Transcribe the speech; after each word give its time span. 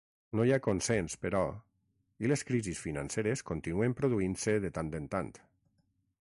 No 0.37 0.45
hi 0.45 0.53
ha 0.53 0.57
consens, 0.67 1.15
però, 1.25 1.41
i 2.25 2.31
les 2.31 2.45
crisis 2.51 2.81
financeres 2.87 3.45
continuen 3.51 3.95
produint-se 4.01 4.57
de 4.65 4.73
tant 4.79 4.91
en 5.03 5.07
tant. 5.15 5.33